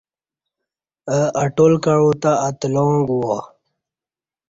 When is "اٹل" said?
1.43-1.73